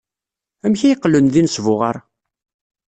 [0.65, 1.95] Amek ay qqlen d inesbuɣar?